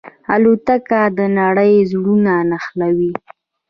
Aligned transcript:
الوتکه 0.33 1.01
د 1.17 1.19
نړۍ 1.39 1.73
زړونه 1.91 2.33
نښلوي. 2.49 3.11